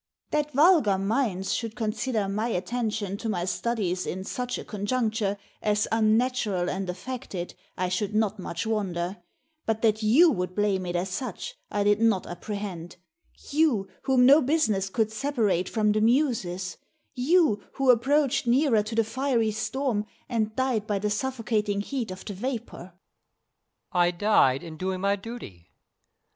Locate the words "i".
7.77-7.87, 11.69-11.83, 24.07-24.11